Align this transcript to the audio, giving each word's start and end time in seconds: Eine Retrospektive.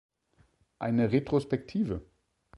Eine 0.79 1.11
Retrospektive. 1.11 2.01